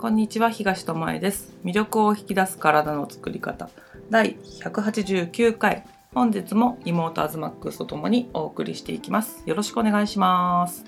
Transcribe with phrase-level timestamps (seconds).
[0.00, 1.52] こんにちは東智恵です。
[1.62, 3.68] 魅力を引き出す体の作り方。
[4.08, 5.84] 第189回。
[6.14, 9.42] 本日も妹アズマックスとともにお送りしていきます。
[9.44, 10.86] よろしくお願いします。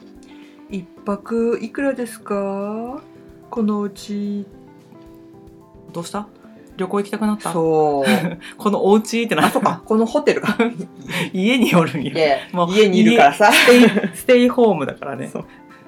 [0.70, 3.02] 一泊いくらですか？
[3.50, 4.46] このうち
[5.92, 6.26] どうした？
[6.78, 7.52] 旅行行きたくなった？
[7.52, 8.04] そう。
[8.56, 9.82] このお家ってなあそっか。
[9.84, 10.56] このホテルか。
[11.34, 12.12] 家におるんや。
[12.12, 13.52] いやもう家にいるからさ。
[14.14, 15.30] ステイホームだからね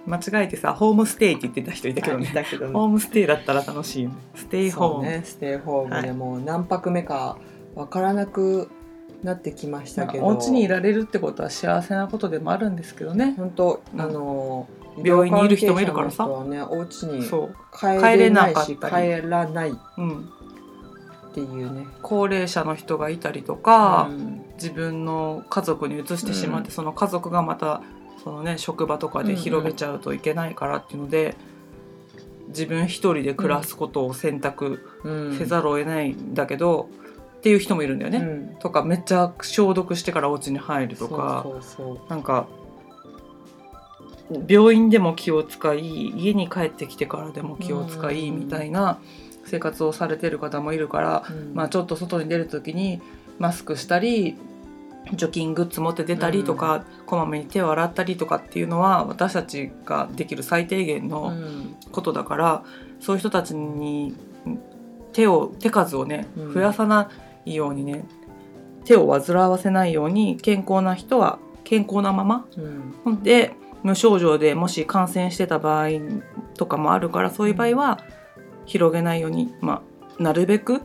[0.07, 2.31] 間違えてさホームステイって言ってた人いたけどね。
[2.35, 4.17] だけどホームステイだったら楽しいよね。
[4.35, 7.39] ステイホーム、ねステイホームでもう何泊目か
[7.75, 8.69] わからなく
[9.23, 10.25] なってきましたけど。
[10.25, 13.35] まあお家にいられるってことは幸せなことでもあるんですけどね。
[13.37, 14.01] 本当うん。
[14.01, 14.69] あの
[15.03, 16.27] 病院にいる人もいるからさ。
[16.45, 17.25] ねお家に
[17.73, 19.23] 帰れないし帰れなかったり。
[19.23, 19.71] 帰らない。
[19.71, 20.29] っうん、
[21.33, 21.87] ていうね。
[22.03, 24.45] 高齢者の人がいたりとか、うん。
[24.55, 26.75] 自分の家族に移してしまって、うん。
[26.75, 27.83] その家族がまた
[28.25, 31.37] その、ね、職場とかで広げちゃうといけないからっていうので、
[32.49, 35.39] 自分一人で暮らすことを選択うん。
[35.39, 36.89] せざるを得ないんだけど、
[37.39, 38.19] っていう人もいるんだよね。
[38.19, 38.23] う
[38.55, 38.57] ん。
[38.57, 42.47] とかめっちゃ消毒してからお家に入るとかそなんか
[44.49, 48.99] 病院でも気を使い家に帰ってきてからでも気を使いうんみたいな
[49.45, 51.55] 生活をされてる方もいるから、うん。
[51.55, 53.03] まあ、ちょっと外に出る時に
[53.39, 54.39] マスクしたり
[55.13, 61.77] 除菌グッズ持って出たりとか、こまめに手を洗ったりとかっていうのは私たちができる最低限うのん。
[61.93, 62.65] ことだから、
[63.01, 64.15] そういう人たちに
[65.13, 66.55] 手を手数をねうん。
[66.55, 67.11] 増やさな
[67.45, 68.05] いようにね、
[68.85, 72.47] 手を煩わせないように健康な人は健康なまま
[73.05, 73.23] うん。
[73.23, 75.89] で無症状でもし感染してた場合
[76.57, 78.01] とかもあるからそういう場合は
[78.65, 79.83] 広げないように、ま
[80.19, 80.83] あ、なるべく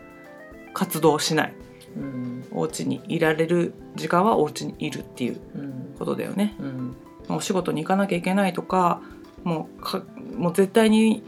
[0.73, 1.53] 活動しない
[1.95, 2.45] うん。
[2.51, 6.55] お家にいられる時間はお家にいるっていううんことだよね。
[6.59, 6.95] うん。
[7.29, 9.01] お仕事に行かなきゃいけないとか
[9.43, 10.03] もうか
[10.35, 11.23] もう絶対に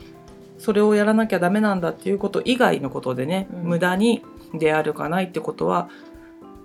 [0.58, 3.64] それをやらなきゃダメなんだっていうこと以外のことでね、うん。
[3.64, 5.90] 無駄に出歩かないってことは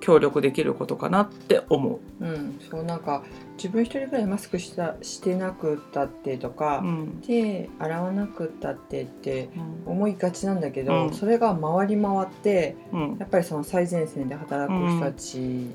[0.00, 2.24] 協力できることかなって思う。
[2.24, 3.22] うん、そうなんか
[3.56, 7.22] 自分一人ぐらいマスクしたしてなくったってとか、うん。
[7.26, 9.48] 手洗わなくったってって
[9.86, 9.92] うん。
[9.92, 11.14] 思いがちなんだけど、うん。
[11.14, 13.16] それが回り回ってうん。
[13.18, 15.70] やっぱりその最前線で働く人たち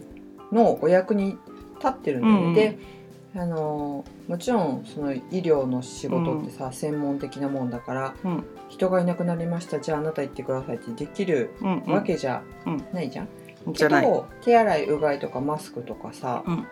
[0.51, 1.37] のお役に
[1.75, 2.45] 立ってるんだよね。
[2.47, 3.01] うんで
[3.33, 8.43] あのもちろんその医療の仕事ってさ、専門的なもんだからうん。
[8.67, 11.51] 人がいなくなりましたじゃああなた行ってくださいってできる
[11.87, 12.83] わけじゃうん。
[12.93, 13.27] ないじゃん。
[13.67, 14.23] じゃない。
[14.41, 16.67] 手洗いうがいとかマスクとかさ、うん。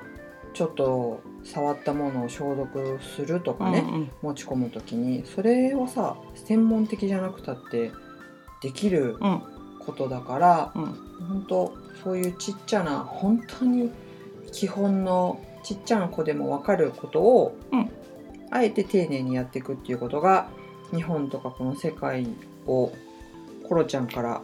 [0.53, 4.11] ちょっと触ったものを消毒するとかね、うんうん。
[4.22, 7.91] 持ち込む時にそれをさ専門的じゃなくたって
[8.61, 9.41] できるうん。
[9.79, 10.85] ことだから、うん。
[11.27, 11.73] 本当
[12.03, 13.91] そういうちっちゃな本当に
[14.51, 17.91] 基本のちっちゃな子でも分かることを、うん。
[18.51, 20.50] あえて丁寧にやっていくっていうことが
[20.91, 22.27] 日本とかこの世界
[22.66, 22.91] を
[23.67, 24.41] コロちゃんから、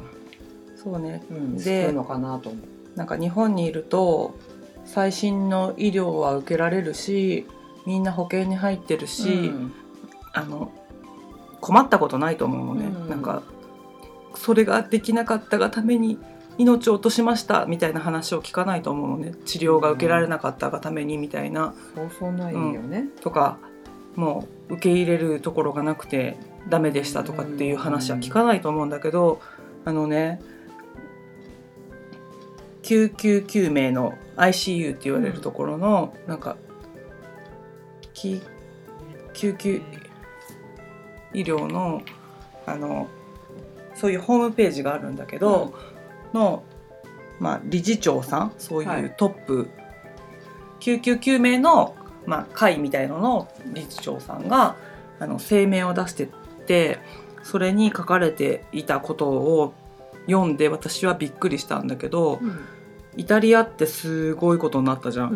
[0.85, 1.23] そうね。
[1.31, 2.97] うん、でかなと思う。
[2.97, 4.37] なんか日本にいると
[4.85, 7.45] 最新の医療は受けられるし
[7.85, 9.73] みんな保険に入ってるし、うん。
[10.31, 10.71] あの
[11.59, 13.09] 困ったことないと思うのね、うん。
[13.09, 13.41] なんか
[14.35, 16.19] それができなかったがために
[16.57, 19.33] 命を落としましたみたいな話を聞かないと思うのね。
[19.45, 21.73] 治療が受けられなかったがためにみたいな。
[21.95, 23.07] そうそうないよね。
[23.21, 23.57] とか
[24.15, 26.37] もう受け入れるところがなくて
[26.69, 29.41] ダメでしたとかっていう話は聞かないと思うんだけど
[29.83, 30.41] あのね
[32.85, 36.55] 救急救命の ICU って言われるところの、なんか
[38.13, 38.39] き
[39.33, 39.81] 救急
[41.33, 42.03] 医療の
[42.67, 43.07] あの
[43.95, 45.73] そういうホームページがあるんだけど、
[46.31, 46.63] の、
[47.39, 49.05] まあ、理事長さんそういはい。
[49.05, 49.67] うトップ、
[50.79, 51.95] 救急救命の、
[52.27, 54.75] まあ、会みたいのの理事長さんが
[55.19, 56.27] あの声明を出してっ
[56.67, 56.99] て
[57.41, 59.73] それに書かれていたことを
[60.27, 62.39] 読んで私はびっくりしたんだけど
[63.17, 65.29] イタリアってすごいことになったじゃん。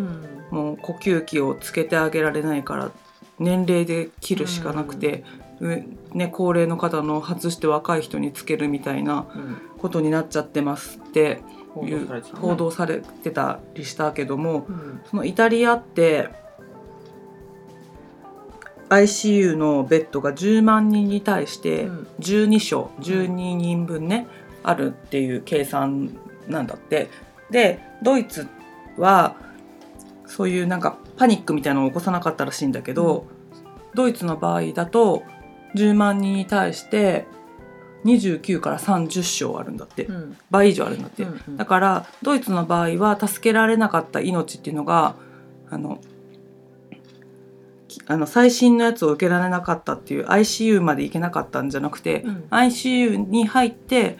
[0.52, 0.58] うん。
[0.58, 2.92] もう呼吸器をつけてあげられないから
[3.38, 5.24] 年齢で切るしかなくて、
[5.60, 9.58] 上ね、高齢の方の外して若い人につけるみたいなうん。
[9.78, 11.42] ことになっちゃってますって
[11.74, 12.40] 報いう道されてたね。
[12.42, 15.02] 報道されてたりしたけどもうん。
[15.10, 16.30] そのイタリアって
[18.90, 22.08] ICU のベッドが10万人に対してうん。
[22.20, 24.28] 12床12人分ね
[24.64, 26.18] あるっていう計算
[26.48, 27.10] なんだって
[27.52, 28.48] でドイツ
[28.98, 29.36] は
[30.26, 33.26] そういうなんかパニックみたいなのを起こさなかったらしいんだけど、
[33.94, 35.24] ドイツの場合だと
[35.76, 37.26] 10万人に対して
[38.06, 40.06] 29から30床あるんだって。
[40.06, 40.38] うん。
[40.50, 41.58] 倍以上あるんだって、うんうん。
[41.58, 45.16] だからドイツの場合は助けられなかった命っていうのが
[45.70, 46.00] あの
[47.88, 52.48] きあの最新のやつを受けられなかったっていう ICU まで行けなかったんじゃなくて、うん。
[52.50, 54.18] ICU に入って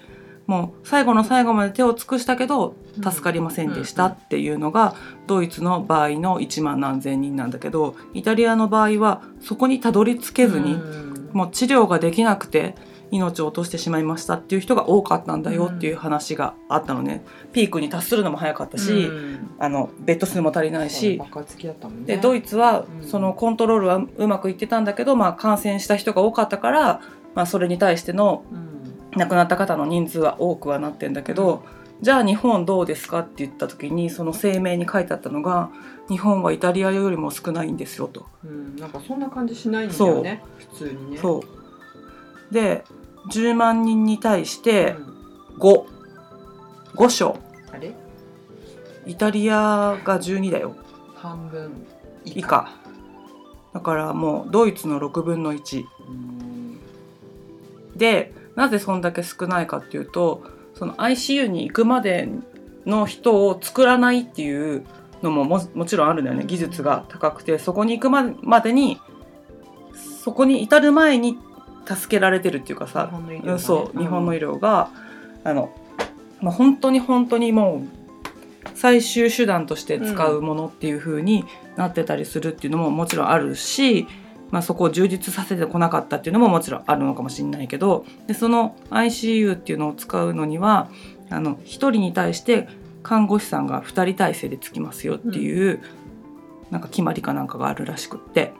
[0.48, 4.96] もう最後の最後まで手を尽くしたけど助かりませんでしたっていうのが
[5.28, 11.10] ドイツの場合の1万何千人なんだけどイタリアの場合はそこにたどり着けずに、うん。
[11.34, 12.74] もう治療ができなくて
[13.12, 17.24] 命を落としてしまいましたっていう人が多かったんだよっていう話があったのね、
[17.54, 19.52] ピークに達するのも早かったし、うん。
[19.60, 21.22] あのベッド数も足りないし、
[22.06, 23.08] でドイツはうん。
[23.08, 27.02] そのコントロールはうまくいってたんだけど、まあ、感染した人が多かったから、
[27.36, 28.70] まあ、それに対してのうん。
[29.18, 31.64] 亡くなった方の人数は多くはなってんだけど、
[32.02, 35.70] じゃあ日本どうですかって言った時にその声明に書いてあったのが
[36.08, 38.26] 日本はイタリアよりも少ないんですよと。
[38.44, 41.18] うんなんかそんな感じしないんだよね普通にね。
[41.18, 41.44] そ
[42.52, 42.54] う。
[42.54, 42.86] で
[43.30, 45.20] 10万人に対してうん。
[45.60, 45.86] 5
[46.96, 47.40] 5床
[47.74, 47.94] あれ？
[49.06, 50.76] イタリアが12だよ。
[51.16, 51.86] 半分。
[52.24, 52.72] 以下。
[53.74, 56.80] だからもうドイツの6分の1うん。
[57.98, 60.44] でなぜそんだけ少ないかっていうと
[60.80, 62.30] その ICU に行くまで
[62.86, 64.86] の人を作らないっていう
[65.22, 66.46] のもももちろんあるんだよね。
[66.48, 68.98] 技術が高くてそこに行くままでに
[70.24, 71.38] そこに至る前に
[71.86, 73.52] 助けられてるっていうか日さ、本の医療がね。
[73.52, 74.90] うんそう日本の医療が、
[75.44, 75.70] あの、
[76.40, 81.44] まあ、本当に本当にもう最終手段として使うものっていう風に
[81.76, 84.08] なってたりするっていうのももちろんあるし、
[84.52, 90.90] まあ、そこを充実させてこなかったっていうのももちろんあるのかもしれないけどでその ICU っていうのを使うのには
[91.30, 92.68] あの1人に対して
[93.04, 95.82] 看護師さんが2人体制でつきますよっていう、
[96.70, 98.54] なんか決まりかなんかがあるらしくって。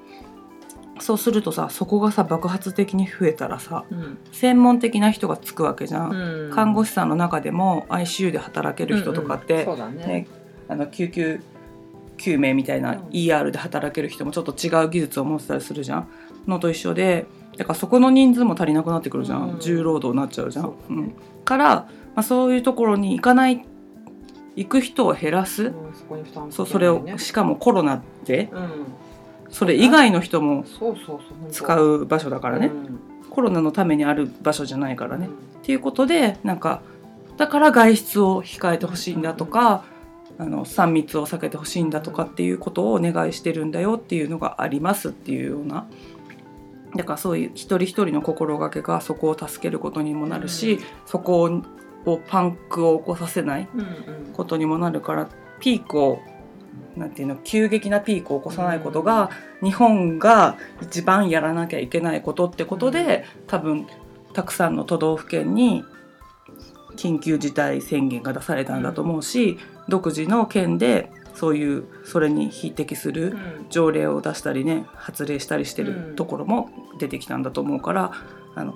[1.02, 4.18] そうするとさそこがさ爆発的に増えたらさうん。
[4.34, 6.12] 専門的な人がつくわけじゃん。
[6.12, 6.52] うん。
[6.54, 10.28] 看護師さんの中でも ICU で働ける人とかっうんうんて、そうね、
[10.68, 11.42] あの救急
[12.20, 13.00] 救命みたいなうん。
[13.08, 16.08] ER で働ける人もちょっと違う技術を持ってたりするじゃん。
[16.48, 17.26] のと一緒で
[17.58, 19.60] だからそこの人数も足りなくなってくるじゃん、うん。
[19.60, 20.66] 重労働になっちゃうじゃん。
[20.66, 21.14] そうだねうん。
[21.46, 23.66] から、まあ、そういうところに行かない
[24.56, 28.70] 行く人を減らす、うんそこに負担そうそれをねしかもコロナでうん。
[29.50, 30.64] それ以外の人も
[31.52, 33.00] 使うう場所だからね、うん。
[33.30, 35.28] コロナのためにある場所じゃないからね。
[35.28, 35.34] うん。
[35.34, 36.82] っていうことでなんか
[37.38, 39.86] だから外出を控えてほしいんだとか、
[40.40, 45.88] あの3密を避けてほしいんだとかっていうことをお願いしてるんだよっていうのがありますっていうような。
[46.96, 50.82] だからそういう一人一人の心がけがそこを助けることにもなるし、うん。
[51.06, 51.62] そこ
[52.06, 53.88] をパンクを起こさせないうんうん。
[54.34, 56.20] ことにもなるからピークを
[56.96, 59.30] なんていうの急激なピークを起こさないことが、
[59.62, 63.88] 日本が一番やらなきゃいけないことってことで、多分
[64.34, 65.84] たくさんの都道府県に
[66.96, 69.58] 緊急事態宣言が出されたんだと思うし、
[69.90, 73.66] 独自の県でそういうそれに匹敵するうん。
[73.70, 78.12] 条例を出したりね発令したりしてうんるところも出てきたんだと思うから、
[78.56, 78.76] あの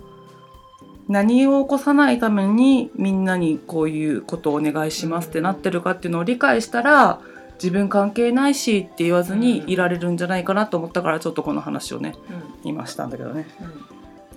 [1.07, 7.19] 何を起こさないためにみんなにこういうことをお願いしますってなってるかっていうのを理解したら
[7.55, 12.15] 自分関係ないしって言わずにいられるんじゃないかなと思ったからちょっとこの話をね
[12.63, 13.47] 今したんだけどね。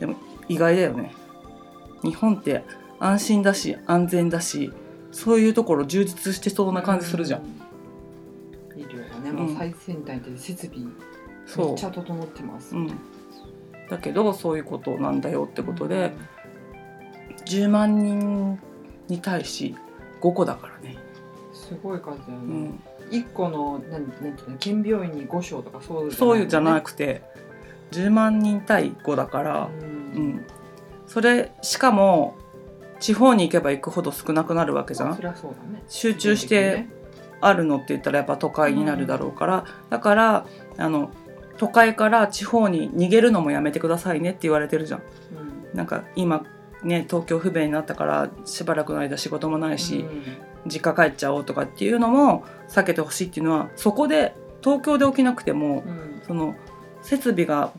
[0.01, 0.17] うん。
[0.49, 1.13] 意外だよね。
[2.03, 2.65] 日本って
[2.99, 4.73] 安心だし安全だし
[5.17, 7.41] そういうところ充実してそうな感じするじゃん、
[8.77, 9.33] 医療がね。
[9.33, 10.93] もう最先端で設備め
[11.47, 11.73] そう。
[11.73, 12.77] っちゃ整ってます。
[12.77, 12.89] うん、
[13.89, 16.13] だけどそういうことなんだよってことで、
[17.47, 18.61] 10万人
[19.09, 19.75] に対し
[20.21, 20.99] 5個だからね、
[21.55, 22.73] すごい数だよね。
[23.11, 27.23] うん、一個のなんなんていうの県病院に5床とかそうそういうじゃなくくて
[27.93, 30.47] 10万人対5だから、ううんん、
[31.07, 32.37] それしかも
[32.99, 35.11] 地方に行けば行くほど少なくなるわけじゃん。
[35.13, 35.83] ね。
[35.89, 36.87] 集中して
[37.41, 40.47] あるのって言ったらやっぱ都会になるだろうから、だから
[40.79, 41.11] あの
[41.59, 45.01] 都会から地方に逃げるのもやめてくださいねって言われてるじゃん。
[45.71, 45.77] うん。
[45.77, 46.45] なんか今
[46.83, 50.23] ね東京不便になったからしばらくの間仕事もないし、うん。
[50.67, 56.23] 実家帰っちゃおうとかっていうのも避けてほしいっていうのはそこで東京で起きなくても、うん。
[56.27, 56.55] その
[57.03, 57.73] 設備が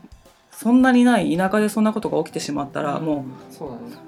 [0.60, 3.56] そんなにない田舎でそんなことが起きてしまったら、もう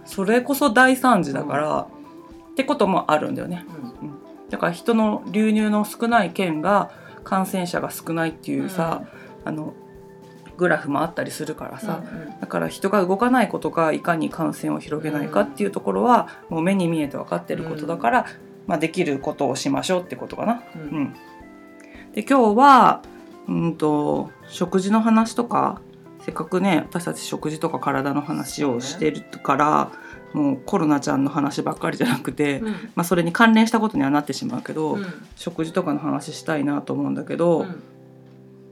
[0.04, 1.86] それこそ大惨事だから、
[2.50, 3.64] ってこともあるんだよね。
[4.02, 4.10] うん。
[4.50, 6.90] だから人の流入の少ない県が
[7.22, 9.04] 感染者が少ないっていうさ、
[9.44, 9.74] あの
[10.56, 12.02] グラフもあったりするからさ、
[12.40, 18.26] だから人が動かないことがいかに感染を広げないかっていうところはもう目に見えて分かってることだから、
[18.66, 20.64] まあ、できることをしましょうってことかな。
[20.74, 20.88] うんうん。
[20.88, 21.14] うん、
[22.12, 23.02] で今日は
[23.46, 25.80] うんと食事の話とか
[26.30, 29.92] せっかくね私たち食事とか体の話をしてるから、
[30.32, 32.72] もうコロナちゃんの話ばっかりじゃなくて、うん。
[32.94, 35.06] まあ、それに関連したことにはなってしまうけど、うん。
[35.34, 37.82] 食事とかの話したいなと思うんだけど、うん。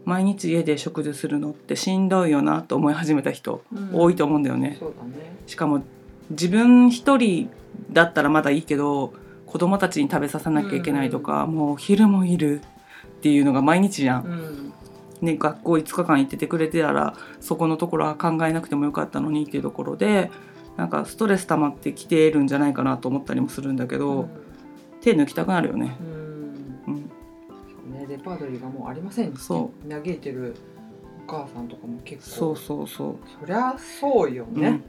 [0.05, 3.63] 毎日家で食事するのってしんどいよなと思い始めた人
[3.93, 4.79] 多いと思うんだよね。
[5.05, 5.37] ね。
[5.49, 5.83] しかも
[6.31, 7.51] 自分一人
[7.91, 9.13] だったらまだいいけど
[9.47, 14.73] 子供たちに食べさせなきゃいけないとか、もう昼もいるっていうのが毎日じゃん。
[15.23, 20.31] うんね、学校5日間行っててくれてたらそこのところは考えなくてもよかったのにっていうところで
[20.77, 24.29] なんかストレス溜まってきてるんじゃないかなと思ったりもするんだけど、
[25.01, 25.97] 手抜きたくなるよね。
[26.01, 27.01] うん。
[27.87, 30.55] うん、ねレパートリーがもうありませんそ嘆いてる
[31.27, 32.37] お母さんとかも結構。
[32.37, 33.17] そうそうそう。
[33.41, 34.63] そりゃそうようん。
[34.63, 34.81] ね、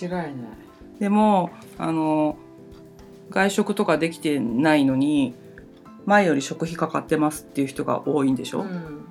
[0.00, 0.46] 間違いない。
[0.98, 2.38] でもあの
[3.28, 5.34] 外食とかできてないのに
[6.06, 9.05] 前より食費かかってますっていう人が多いんでしょ、うん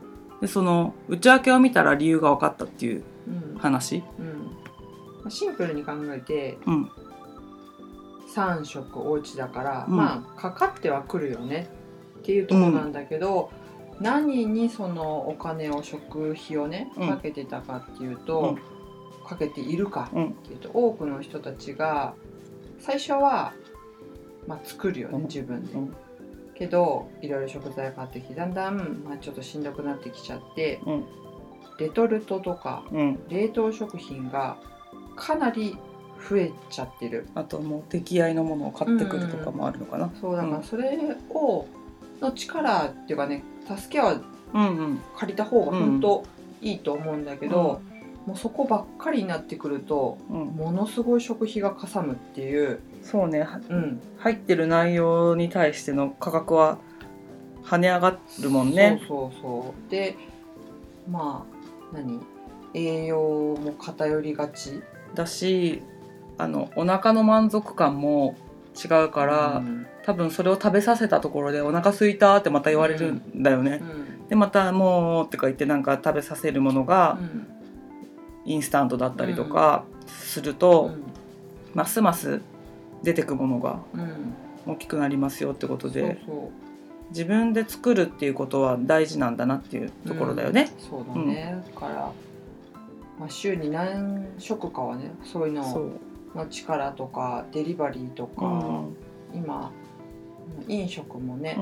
[0.45, 3.57] でその内訳を見たら理由が分かったっていううん。
[3.57, 4.03] 話、
[5.23, 6.91] うん、シンプルに考えてうん、
[8.31, 9.97] 3食お家だから、うん。
[9.97, 11.67] まあかかってはくるよね。
[12.19, 13.51] っていうところなんだけど、
[13.99, 17.09] 何にそのお金を食費をねうん。
[17.09, 18.55] かけてたかっていうと、
[19.27, 20.27] かけているかうん。
[20.27, 22.13] っていうと多くの人たちが
[22.77, 23.53] 最初は、
[24.45, 25.23] まあ、作るよねうん。
[25.23, 25.73] 自分で。
[26.55, 31.05] うんけどいろいろ食材買ってきてだんだん、まあ、ちょっとしんどくなってきちゃってうん。
[31.77, 33.19] レトルトとかうん。
[33.27, 34.57] 冷凍食品が
[35.17, 35.77] かなり
[36.29, 37.27] 増えちゃってる。
[37.35, 40.53] あともう出来合いのものを買ってくるとかもあるのかな、そうだかうん。
[40.53, 40.97] らそれ
[41.29, 41.65] を
[42.21, 44.21] の力っていうかね助けは
[44.53, 44.99] うんうん。
[45.17, 46.23] 借りた方が本当
[46.61, 47.81] いいと思うんだけど、
[48.25, 53.43] もうそこばっかりになってくるとうん、ものすごい食費がかさむっていう、そうね。
[53.43, 54.01] はうん。
[54.17, 56.79] 入ってる内容に対しての価格は
[57.63, 58.99] 跳ね上がるもんね。
[59.07, 59.91] そうそうそう。
[59.91, 60.15] で
[61.09, 61.45] ま
[61.93, 62.19] あ何？
[62.73, 63.19] 栄養
[63.61, 64.81] も偏りがち？
[65.13, 65.83] だし
[66.37, 68.35] あのお腹の満足感も
[68.73, 69.85] 違うから、うん。
[70.03, 74.27] 多分それを食べさせたところでお腹空いたってまた言われるんだよね、うん。
[74.27, 77.47] でまたもうってか言ってなんか食べさせるものがうん
[78.45, 80.91] インスタントだったりとかすると、
[81.73, 82.41] ますます
[83.03, 84.01] 出てくものがうん。
[84.01, 84.09] うん
[84.67, 87.09] 大きくなりますよってことでそうそう。
[87.09, 90.71] 自分で作るっていうことは大事なんだなっていうところだよね。
[90.79, 92.11] そうだね、だから、
[93.19, 95.91] まあ、週に何食かはねそういうの
[96.33, 99.37] の力とかデリバリーとか、うん。
[99.37, 99.71] 今
[100.67, 101.57] 飲食もね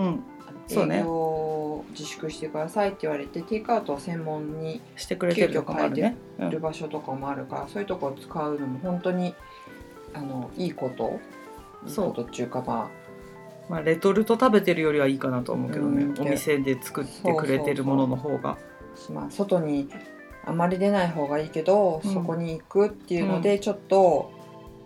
[0.70, 6.16] 営業を自粛してくださいって言われてテイクアウトを専門にしてくれてるとかもある
[6.50, 9.36] る場所とかもあるから、そういうとこを使うのも本当に
[10.14, 11.20] あのいいこと。
[11.86, 12.90] いいそうことっていうかま
[13.70, 16.28] まあ、レトルト食べてるよりはいいかなと思うけどね、うん。
[16.28, 18.52] お店で作ってくれてるものの方が。
[18.52, 18.58] あ、
[19.12, 19.90] まあ、外に
[20.46, 22.14] あまり出ない方がいいけど、うん。
[22.14, 24.32] そこに行くっていうのでちょっと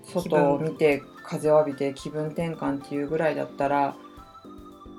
[0.04, 3.96] 外を見て風を浴びて気分転換っていうぐらいだったら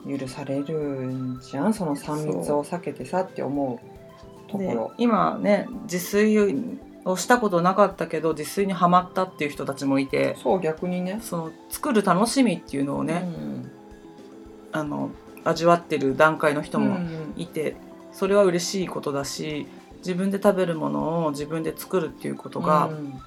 [0.08, 1.74] 許されるんじゃん？
[1.74, 3.80] その3密を避けてさって思
[4.46, 4.92] うとこでろ。
[4.96, 6.38] 今ね自炊
[7.04, 10.36] をしたことなかったけど自炊にはまったっていう人たちもいて。
[10.42, 11.20] そう逆にね。
[11.22, 13.28] その作る楽しみっていうのをね、
[14.72, 15.10] あの
[15.44, 17.34] 味わってる段階の人もうん。
[17.36, 17.76] いて、
[18.12, 19.66] それは嬉しいことだし
[19.98, 23.20] 自分で食べるものを自分で作るっていうことがうん。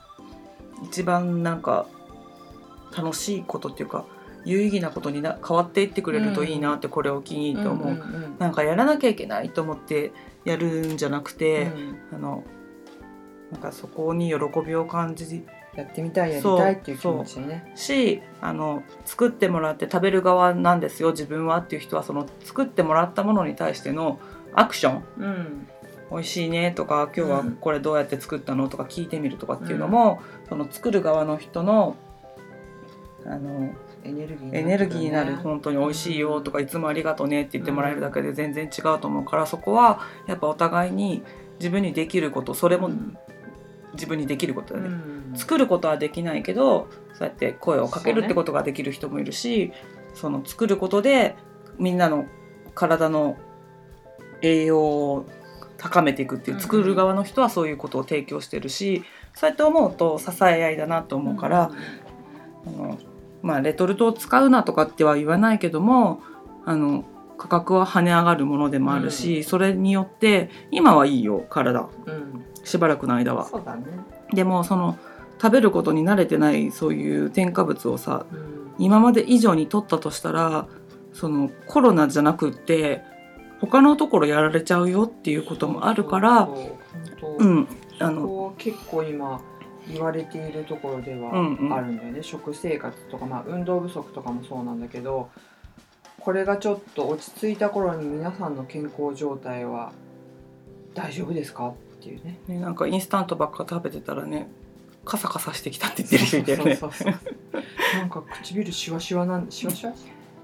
[0.84, 1.86] 一番なんか
[2.98, 4.06] 楽しいことっていうか
[4.46, 10.12] 有意義なことにな変わっていってくれるといいなってこれを機にと思う、んんなんかやらなきゃいけないと思って
[10.46, 11.98] やるんじゃなくて、うん。
[12.14, 12.44] あの
[13.52, 15.46] なんかそこに喜びを感じ
[15.76, 17.72] やってみたいやりたいっていう気持ちでね。
[17.76, 24.20] しあの作ってもらって食べる側なんですよ自分はっていう人はその作ってもらったものに対しての
[24.54, 25.04] アクション。
[25.18, 25.68] うん。
[26.12, 31.96] 美味しいねとか今日はこれどうやって作ったのとか聞いてみるとかっていうのも、その作る側の人の
[33.26, 35.32] あのエネルギーエネルギーになる。
[35.32, 41.24] ね本当に美味しいよとかいつもありがとうねって言ってもらえるだけで全然違うと思うからそこはやっぱお互いに
[41.60, 43.18] 自分にできることそれもうん
[43.94, 44.98] 自分にできることだよね、
[45.32, 45.38] うん。
[45.38, 49.74] 作ることはできないけどそうやって声をかけるってことができる人もいるし
[50.16, 51.36] そ,、の作ることで
[51.78, 52.26] みんなの
[52.74, 53.38] 体の
[54.42, 55.26] 栄養を
[55.78, 56.62] 高めていくっていううん。
[56.62, 59.04] 作る側の人はそういうことを提供してるし
[59.34, 61.72] そうやって思うと支え合いだなと思うから、
[62.66, 62.98] あの
[63.42, 66.22] まあ、レトルトを使うなとかっては言わないけども
[66.66, 67.06] あの
[67.38, 71.90] 価格は跳ね上がるものでもあるし、それによって今はいいよ体。
[72.06, 72.46] うん。
[72.64, 73.50] しばらくの間は。
[73.78, 73.84] ね。
[74.32, 75.00] でもその
[75.42, 78.62] 食べることに慣れてないそういう添加物をさうん。
[78.78, 80.68] 今まで以上に取ったとしたら
[81.14, 83.02] そのコロナじゃなくって
[83.60, 86.48] 他のところやられちゃうよっていうこともあるから
[87.20, 87.68] そうん。
[87.98, 89.42] 当あの結構今
[89.88, 91.74] 言われているところではうんうん。
[91.74, 95.30] あるんだよね、食生活とか、まあ、運動不足とかもそうなんだけど
[96.20, 99.92] これがちょっと落ち着いた頃に皆さんの健康状態は
[100.94, 101.74] 大丈夫ですかっ
[102.04, 102.38] ていうね。
[102.48, 104.48] ね、なんかインスタントばっか食べてたらね
[105.04, 106.80] カサカサしてきたって言ってる人いたよね。
[107.94, 109.94] なんか唇シワシワなんシワシワ？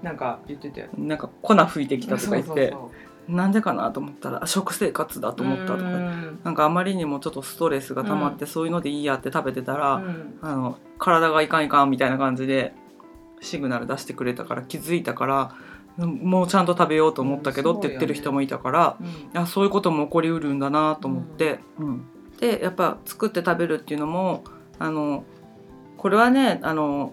[0.02, 0.88] なんか言ってたよ。
[0.96, 2.74] なんか粉吹いてきたとか言って
[3.28, 6.40] なんでかなと思ったらあ食生活だと思ったとかうん。
[6.44, 10.38] なんかあまりにもちょっとストレスが溜まって、そういうのでいいやって食べてたら、うん。
[10.40, 12.72] あの体がいかんいかんみたいな感じで
[13.40, 15.54] シグナル出してくれたから気づいたから
[15.98, 18.96] うんもうちゃんと食べようと思ったけどうんって言ってる人もいたから、
[19.34, 19.40] うん。
[19.40, 22.06] あそういうことも起こりうるんだなと思って、うん。
[22.40, 24.44] でやっぱ作って食べるっていうのも
[24.78, 25.24] あの
[25.96, 27.12] これはねあの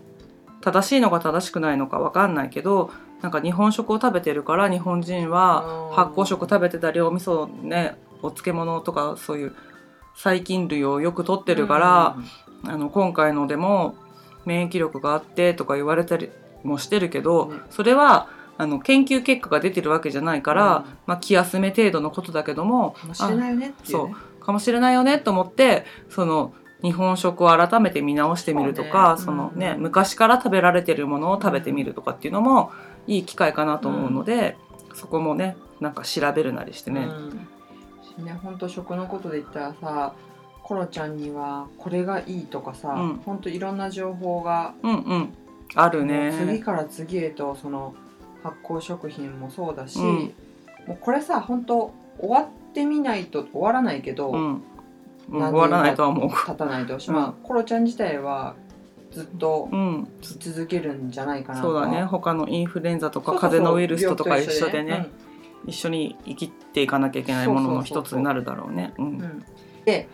[0.62, 2.92] 正しいのか正しくないのか分かんないけど
[3.26, 9.56] なんか日本食を食べてるから日本人はうん発酵食食べてたりお味噌ねお漬物とかそういう
[10.14, 12.18] 細菌類をよく取ってるから、
[12.72, 13.96] あの今回のでも
[14.46, 16.30] 免疫力があってとか言われたり
[16.64, 20.84] もしてるけど、ねそれはあの研究結果が出てるわけじゃないから、うん。
[21.08, 24.16] まあ、気休め程度のことだけどもかもしれないよねっていうね。
[24.40, 32.72] かもしれないよねと思ってその日本食を改めて見直してみるとかそ,、そうねのねうん昔から食べられてるものを食べてみるとかっていうのも
[33.08, 34.58] いい機会かなと思うので、
[34.94, 37.08] そこもねなんか調べるなりしてね。
[38.18, 40.14] うん、ね本当食のことで言ったらさ
[40.64, 43.16] コロちゃんにはこれがいいとかさ、うん。
[43.18, 45.34] 本当いろんな情報がうんうん。
[45.76, 46.60] あるもう次ね。
[46.60, 47.94] から次へとその
[48.42, 50.34] 発酵食品もそうだし、うん。
[50.88, 54.64] もうこれさ本当終わってみないと終わらないけど、うん。
[55.30, 56.30] 終わらないとは思う。
[56.30, 56.98] 経たないと。
[56.98, 57.16] し、うん。
[57.16, 58.56] まあコロちゃん自体は
[59.16, 59.70] ずっと
[60.22, 61.68] 続けるんじゃないかなと。
[61.68, 62.04] そうだね。
[62.04, 64.92] 他のインフルエンザとか風邪のウイルスととか一緒でね。
[64.92, 65.12] 病
[65.68, 68.94] 一緒に生きていかなきゃいけないものの一つになるだろうね。
[69.86, 70.08] で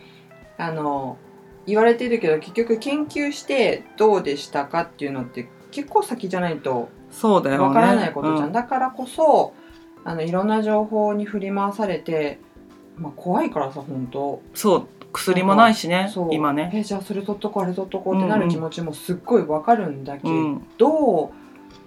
[0.58, 1.18] あの
[1.66, 7.64] 言われてるけど結局研究してどうでしたかっていうのって結構先じゃないとそうだよね。
[7.64, 8.54] わからないことじゃん、うん。
[8.54, 9.54] だからこそ
[10.06, 12.40] あのいろんな情報に振り回されて、
[12.96, 14.42] まあ、怖いからさ本当。
[14.54, 16.72] そう薬もないしね今ね。
[16.74, 20.68] えじゃあそれ取っとこうあれ取っとこうってなる気持ちもすっごいわかるんだけうん。
[20.78, 21.32] ど、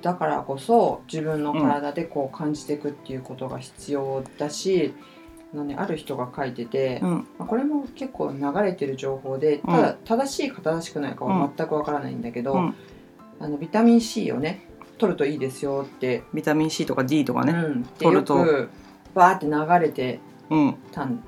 [0.03, 4.95] だからこそ自分の体でこう感じていくっていうことが必要だし、
[5.53, 7.11] あのね、ある人が書いてて、うん。
[7.39, 12.75] まあこれも結構流れてる情報でただ正しいか正しくないかは全くわからないんだけど、うん。
[13.41, 17.53] あのビタミン C をね取るといいですよって、ビタミン C とか D とかね。
[17.53, 18.45] うん、取ると。
[18.45, 18.69] く
[19.15, 20.21] バーって流れて
[20.51, 20.77] うん。
[20.93, 21.23] たん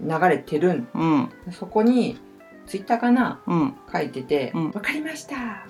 [0.00, 0.88] 流れてるん。
[0.94, 1.30] うん。
[1.50, 2.18] そこに
[2.66, 3.42] ツイッターかな？
[3.46, 3.74] うん。
[3.92, 4.72] 書いてて「わ、うん。
[4.72, 5.66] かりました。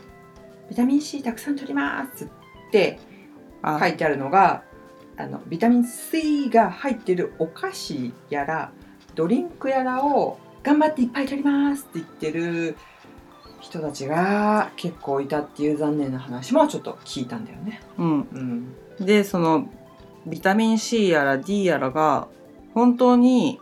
[0.68, 2.28] ビタミン C たくさん取ります」っ
[2.70, 2.98] て
[3.62, 3.78] あ。
[3.80, 4.62] 書いてあるのが
[5.16, 8.72] あのビタミン C が入ってるお菓子やら
[9.14, 12.76] ドリンクやらを頑張っていっぱい取りますって言ってる
[13.61, 17.80] 人たちが結構いたっていう残念な話もちょっと聞いたんだよね。
[17.98, 18.20] うん。
[18.98, 19.68] うん、でその
[20.26, 22.28] ビタミン C やら D やらが
[22.74, 23.61] 本当に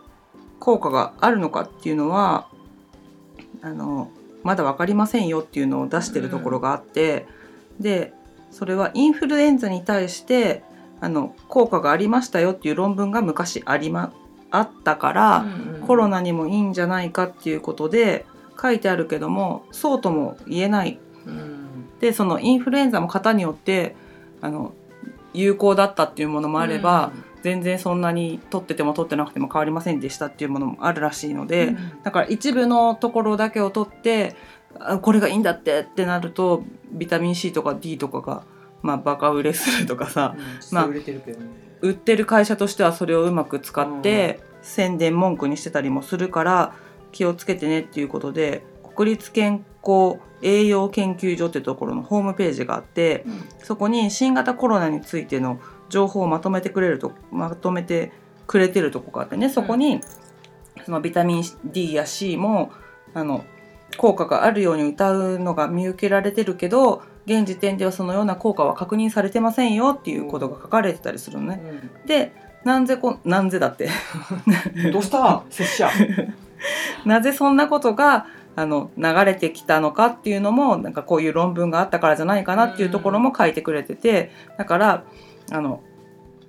[0.61, 2.47] 効果があるのかっていうのは
[3.61, 4.09] あの
[4.43, 7.27] まだ分かりませんよっていうのを出してるところがあって、
[7.79, 8.13] で
[8.51, 10.63] それはインフルエンザに対して
[10.99, 14.13] あの効果がありましたよっていう論文が昔ありま
[14.51, 15.45] あったから、
[15.87, 18.25] コロナにもいいんじゃないかっていうことで
[18.61, 20.99] 書いてあるけどもそうとも言えない。
[21.25, 21.89] うん。
[21.99, 23.95] でそのインフルエンザも型によって
[24.41, 24.73] あの
[25.33, 32.03] 有効だったっていうものもあれば、全然そんなに取ってても取ってなくても変わりませんでしたっていうものもあるらしいので、うん。
[32.03, 34.35] だから一部のところだけを取って
[34.79, 38.43] あこれがいいんだってってなるとビタミン C とか D とかが、
[38.81, 40.93] まあ、バカ売れするとかさうん実まあ際
[41.81, 46.75] 売ってる会社としてはそれをうまく使って、宣伝文句にしてたりもするから
[47.11, 48.63] 気をつけてねっていうことで
[48.95, 53.25] 国立健康栄養研究所っていうところのホームページがあって
[53.63, 55.59] そこに新型コロナについての
[55.91, 58.11] 情報をまとめてくれるとまとめて
[58.47, 60.01] くれてるとこがあってねそこに、
[60.85, 62.71] そのビタミン D や C も
[63.13, 63.45] あの
[63.97, 71.61] 効果があるように歌うのが見受けられてるけど現時点ではそのような効果は確認されてませんよっていうことが書かれてたりするのね。
[72.05, 73.89] でなんぜこなんぜだって
[74.75, 75.43] うんどうした？
[75.49, 75.89] 拙者。
[77.05, 85.03] なぜそんなことがあの流れてきたのかっていうのもなんかこういう論文があったからじゃないかなっていうところも書いてくれててだから
[85.51, 85.81] あの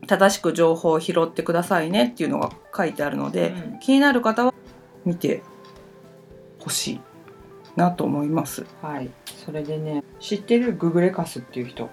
[0.07, 3.79] 正しく情報を拾ってくださいねっていうのが書いてあるので、うん。
[3.79, 4.55] 気になる方は
[5.05, 5.43] 見て
[6.59, 7.01] ほしい
[7.77, 8.65] なと思います。
[8.81, 9.11] はい、
[9.45, 11.91] それでね知ってるググレカスっていう人。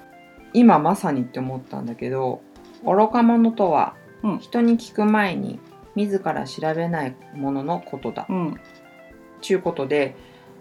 [0.54, 2.42] 今まさにって思ったんだけど
[2.84, 4.40] 愚か者とは、うん。
[4.40, 5.60] 人に聞く前に
[5.96, 8.26] 自ら調べないもののことだ。
[8.30, 8.60] うん。
[9.42, 10.16] ちゅうことで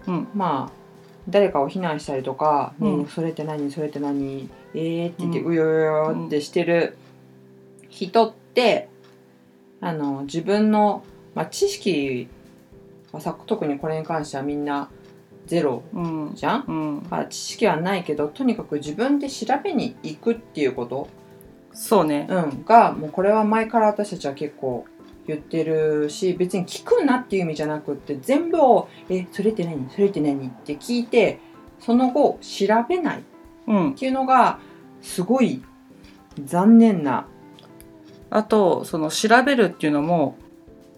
[0.06, 0.28] うん。
[0.34, 0.77] まあ
[1.28, 3.06] 誰かを非難したりとか「うん。
[3.06, 6.96] それって何それって何えー」って言って、ううんよよよってしてる
[7.88, 8.88] 人って
[9.80, 12.26] あの自分のまあ、知識
[13.12, 14.88] はさ特にこれに関してはみんな
[15.46, 16.64] ゼロうんじゃん？
[16.66, 17.02] うん。
[17.04, 21.08] だから知識はないけどとにかく自分で調べに行くっていうこと、
[21.72, 22.26] そうね。
[22.28, 24.84] うん、がもうこれは前から私たちは結構
[25.28, 29.88] 言ってるし別に聞くなっていう意味じゃなくって全部を「えそれって何？
[29.90, 31.38] それって何?」って聞いて
[31.78, 33.18] その後調べない。
[33.18, 33.20] っ
[33.68, 33.94] うん。
[33.94, 34.58] ていうのが
[35.00, 35.62] すごい
[36.42, 37.26] 残念な、
[38.30, 40.36] あとその調べるっていうのも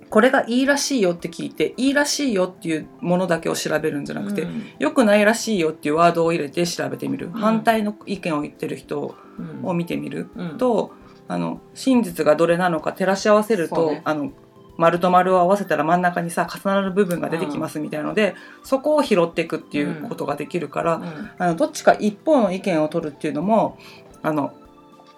[0.08, 4.62] これがいいらしいよって聞いていいらしいよっていうものだけを調べるんじゃなくて、うん。
[4.78, 7.32] 良くないらしいよっていうワードを入れて調べてみる、ん。
[7.32, 10.58] 反対の意見を言ってる人うんを見てみるうん。
[10.58, 10.92] と
[11.30, 14.02] あの真実がどれなのか照らし合わせると、ね。
[14.04, 14.32] あの
[14.76, 21.30] 丸と丸を合わせたら真ん中にさ重なる部分が出てきますみたいので、そこを拾っていくっていうことができるから、うん。
[21.38, 23.78] あのどっちか一方の意見を取るっていうのも
[24.22, 24.52] あの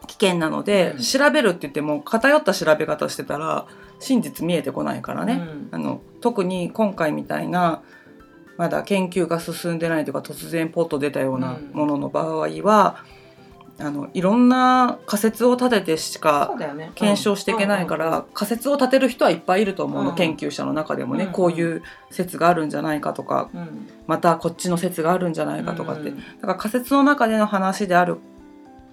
[0.06, 1.02] 危険なので、うん。
[1.02, 3.66] 調べるって言っても偏った調べ方してたら
[3.98, 5.68] 真実見えてこないからね、うん。
[5.70, 7.82] あの特に今回みたいな
[8.58, 13.02] まだ研究が進んでないとか突然ポッと出たようなものの場合は、
[13.82, 16.54] あのいろんな仮説を立ててしそか
[16.94, 23.60] 検証していけないから、仮説を立てる人はいっぱいいると思うの、うん研究者の中でもね、うんこういう説があるんじゃないかとかうん。
[23.60, 26.16] うんまたこっちの説があるんじゃないかとかって、うん。
[26.18, 28.18] だから仮説の中での話である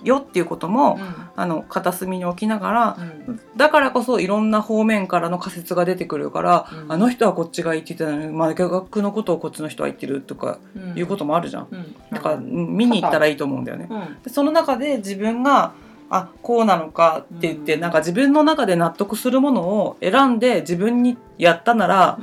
[0.03, 1.15] よっていうことも、うん。
[1.35, 3.39] あの片隅に置きながらうん。
[3.55, 6.91] だからこそいろんな方面からの仮説が出てくるから、うん。
[6.91, 10.97] あの人はこっちが言ってたのに真逆のことをこっちの人は言ってるとかうん。
[10.97, 11.67] いうこともあるじゃん。
[11.69, 11.95] うん。
[12.11, 13.87] だから見に行ったらいいと思うんだよね。
[13.89, 14.23] うん。
[14.23, 15.73] でその中で自分が
[16.09, 17.79] あこうなのかって言って、うん。
[17.81, 22.19] なんか自分の中で納得するものを選んで自分にやったなら、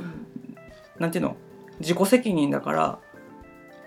[0.99, 1.35] なんていうの？
[1.79, 2.99] 自己責任だから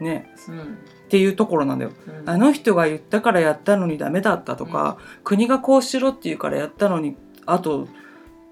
[0.00, 0.33] ね。
[0.48, 0.79] うん
[1.11, 1.90] っていうところなんだよ。
[2.07, 2.31] うん。
[2.31, 7.88] あの人が言ったからやったのにダメだったとか、国がこうしろって言うからやったのにあと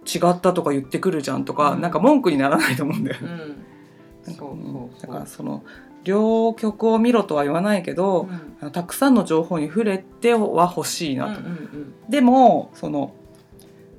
[0.04, 1.80] 違ったとか言ってくるじゃんとか、うん。
[1.80, 3.18] なんか文句にならないと思うんだよ。
[4.26, 5.62] だからその
[6.02, 8.28] 両極を見ろとは言わないけど、
[8.60, 8.70] うん。
[8.72, 11.38] たくさんの情報に触れては欲しいなと。
[11.38, 11.94] うんうん。
[12.10, 13.14] でもその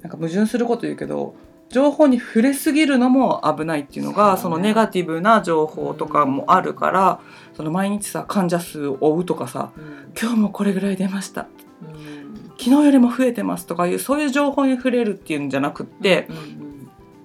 [0.02, 1.34] なんか矛盾すること言うけど
[1.70, 7.20] 情報に触れすぎるのも危ないっていうのがそ,、のネガティブな情報とかもあるから、
[7.54, 10.14] その毎日さ患者数を追うとかさうん。
[10.20, 11.48] 今日もこれぐらい出ました。
[11.82, 12.52] うん。
[12.58, 16.28] 昨日よりも増えてますとかいうそういう情報に触れるっていうんじゃなくって、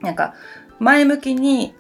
[0.01, 0.35] うなんか
[0.79, 1.75] 前向きに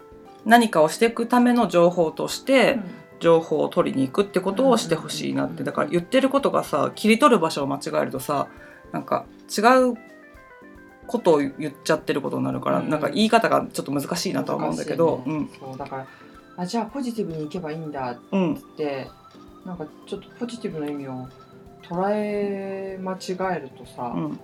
[0.46, 2.78] 何かをしていくための情報として
[3.20, 5.64] 情報を取りに行くってことをしてほしいなって。
[5.64, 8.48] だから言ってることがさ切り取る場所を間違えるとさ
[8.92, 10.13] なんか違う
[11.06, 12.90] ことを言っちゃってることになるから、うん。
[12.90, 15.48] なんか言い方がちょっと難しいなとは思うんだけど、難しいね。
[15.60, 16.06] そうだから
[16.56, 18.56] あじゃあポジティブにいけばいいんだっうんうん。
[18.76, 19.08] て
[19.66, 21.28] なんかちょっとポジティブな意味を
[21.82, 24.40] 捉え間違えるとさ、うん。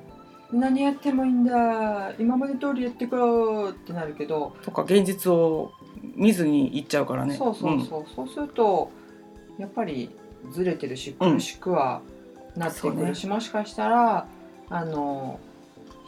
[0.53, 5.73] 何やってもいいんだ今まで通りやってこうってなるけど、とか現実を
[6.17, 7.37] 見ずに言っちゃうからね。
[7.37, 8.91] そうそうそう、そうすると
[9.59, 10.11] やっぱり
[10.51, 12.01] ずれてるし苦しくは
[12.57, 13.07] なってくそうね。
[13.07, 14.27] るし、もしかしたら
[14.69, 15.39] あの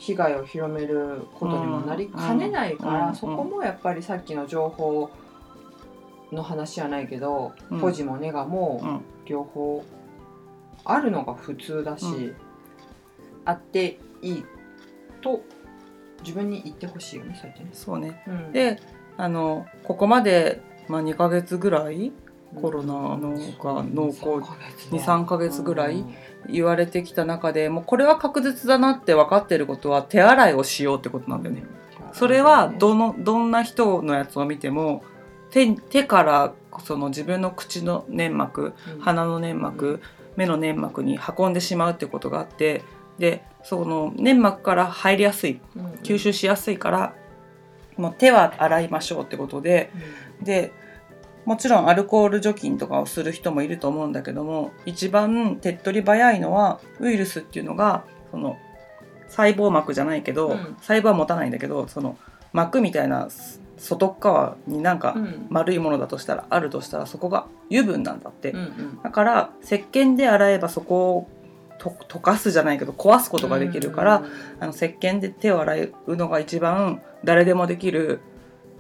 [0.03, 5.11] 被害を広めることにもなりかねないから、うんそこもやっぱりさっきの情報
[6.33, 7.81] の話じゃないけど、うん。
[7.81, 9.85] ポジもネガうもん両方
[10.85, 12.37] あるのが普通だし、うん。
[13.45, 14.45] あっていい
[15.21, 15.45] と
[16.23, 17.71] 自分に言ってほしいよねそうやってね。
[17.73, 18.25] そうね。
[18.27, 18.53] うん。
[18.53, 18.81] で
[19.17, 22.11] あのここまで、まあ、2ヶ月ぐらい
[22.61, 24.51] コロナのが濃厚
[24.91, 26.05] 23ヶ月ぐらい
[26.49, 31.65] 言われてきた中でもうこれは確実だなって分かってることは手洗いをしようってことなんだよね。
[32.13, 35.03] それはどのどんな人のやつを見ても
[35.51, 36.53] 手手から
[36.85, 40.01] その自分の口の粘膜鼻の粘膜、
[40.37, 42.83] 目の粘膜に運んでしまうってことがあって
[43.19, 45.61] でその粘膜から入りやすい
[46.03, 47.15] 吸収しやすいから
[47.97, 49.91] もう手は洗いましょうってことで
[50.43, 50.73] で
[51.45, 58.59] もちろんアルコール除菌とかをする人もいると思うんだけども一番手っ取り早いのはウイルスっていうのがその
[59.29, 60.77] 細胞膜じゃないけど、うん。
[60.81, 62.17] 細胞は持たないんだけどその
[62.53, 63.29] 膜みたいな
[63.79, 65.47] 外っ側になんかうん。
[65.49, 69.03] 丸いものだとしたらあるとしたらそこが油分なんだって、うんうん。
[69.03, 71.29] だから石鹸で洗えばそこを
[71.79, 74.25] と溶かすじゃないけど壊すことができるから、
[74.61, 78.21] あの石鹸で手を洗うのが一番誰でもできる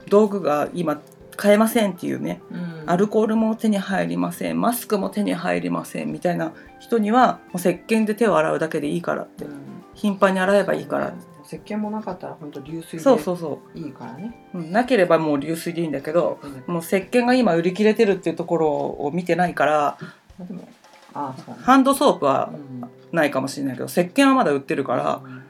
[0.08, 1.00] 道具が今
[1.36, 2.84] 買えませんっていうねうん。
[2.86, 9.60] アルコールも手に入りませんマスクも手に入りませんみたいな人にはもう石鹸で手を洗うだけでいいからってうん。
[9.94, 11.14] 頻繁に洗えばいいから
[11.44, 14.48] 石鹸もなかったら本当流水でそうそうそいいからね。
[14.54, 14.72] う、うん。
[14.72, 19.98] なければもう流水でいいんだけどもう石鹸が今売り切れてるっていうところを見てないから
[20.38, 20.68] でも
[21.14, 21.56] ああね。
[21.62, 22.84] ハンドソープはうん。
[23.12, 25.42] ないかもしれないけど石鹸はまだ売ってるからうん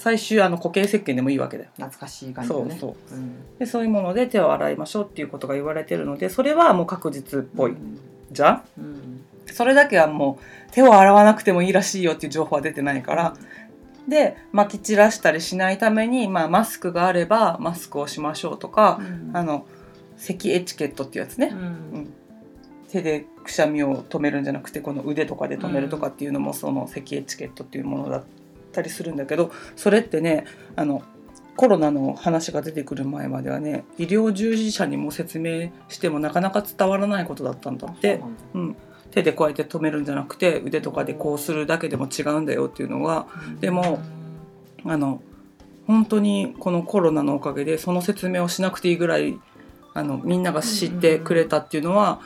[0.00, 1.70] 最終あの固形石鹸でもいいわけだよ。
[1.74, 2.78] 懐かしい感じだね。
[2.78, 3.18] そうう。
[3.18, 3.58] ん。
[3.58, 7.74] でそういうもので手を洗いましょうっていうことが言われてるのでそれはもう確実っぽい。
[8.30, 8.62] じゃん？
[8.78, 9.24] うん。
[9.46, 13.34] それだけはもう手を洗わなくてもいいらしいよっていう情報は出てないから、
[14.06, 19.36] で撒き散らしたりしないために、まあ、マスクがあればマスクをしましょうとか、うん。
[19.36, 19.66] あの
[20.16, 21.58] 咳エチケットっていうやつね、うん。
[21.58, 21.62] う
[22.02, 22.14] ん。
[22.88, 28.24] 手でくしゃみを止めるんじゃなくてこの腕とかで止めるとかっていうのもその咳エチケットっていうものだっ
[28.72, 30.44] たりするんだけどそれってね
[30.76, 31.02] あの
[31.56, 38.20] コロナの話が出てくる前まではね医療従事者にも説明してもなかなか伝わらないことだったんだって。
[38.54, 38.76] うん、
[39.10, 43.26] 手でこうやって止めるんじゃなくて腕とかでこうするだけでも違うんだよっていうのは
[43.60, 44.00] でも
[44.84, 45.20] あの
[45.86, 49.38] 本当にこのコロナのおかげでその説明をしなくていいぐらい
[49.94, 52.20] あのみんなが知ってくれたっていうのは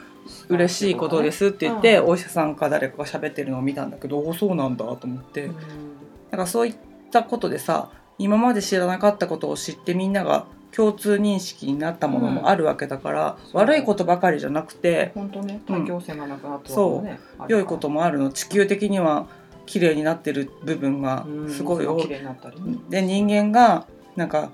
[0.48, 5.46] 嬉しいことですって言ってお医者さんか誰かが喋ってるのを見たんだけどおそうなんだと思って。
[5.46, 6.01] うん
[6.32, 6.74] だからそういっ
[7.12, 13.60] たことでさ今まで知らなかったことを知ってみんなが共通認識になったものもあるわけだから、うん。
[13.60, 17.02] 悪いことばかりじゃなくて本当ね大気汚染がなくなったそう。
[17.02, 17.20] ね。
[17.48, 18.30] 良いこともあるの。
[18.30, 19.26] 地球的には
[19.66, 22.08] 綺麗になってる部分がすごい多い。
[22.88, 24.50] で人間がなんか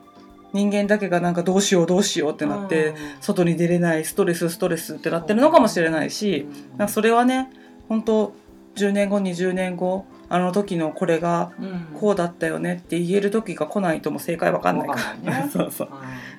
[0.52, 6.48] 人間だけがなんかどうしようどうしようってなって、外に出れないストレスストレスってなってるのかもしれないし、
[6.88, 7.50] それはね
[7.88, 8.32] 本当
[8.74, 11.52] 10年後20年後あの時のこれが
[11.98, 15.48] こうだったよねって言える時が来ないとも正解わかんないから。
[15.48, 15.88] そうそう。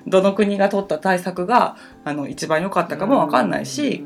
[0.06, 4.04] どの国が取った対策があの一番良かったかもわかんないし、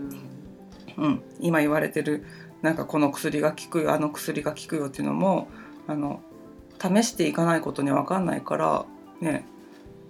[0.96, 2.24] うん、今言われてる
[2.62, 5.48] なんかこの薬が効くよあの薬が効くよっていうのも
[5.86, 6.20] あの
[6.80, 8.84] 試していかないことには分かんないから
[9.20, 9.46] ね。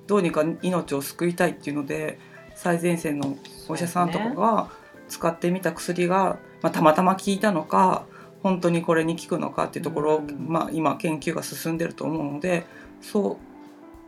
[0.07, 2.19] どうにか命を救いたいっていうので
[2.55, 3.37] 最前線の
[3.69, 4.69] お医者さんとかが
[5.09, 8.05] 使ってみた薬が、まあ、たまたま効いたのか
[8.45, 10.47] 本当にこれに効くのかっていうところを、うん。
[10.49, 12.67] まあ、今研究が進んでると思うので
[13.01, 13.39] そ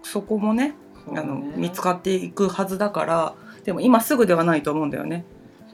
[0.05, 0.75] うそこもね
[1.09, 5.25] あの見つかっていくはずだからでも今すぐではないと思うんだよね。